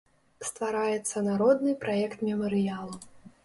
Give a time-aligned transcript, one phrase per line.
[0.47, 2.95] Ствараецца народны праект мемарыялу.